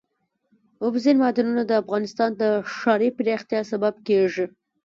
اوبزین 0.83 1.17
معدنونه 1.21 1.63
د 1.65 1.71
افغانستان 1.81 2.29
د 2.41 2.43
ښاري 2.75 3.09
پراختیا 3.17 3.61
سبب 3.71 3.93
کېږي. 4.07 4.45